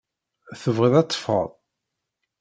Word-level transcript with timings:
Tebɣiḍ 0.61 0.93
ad 0.95 1.07
teffɣeḍ? 1.09 1.51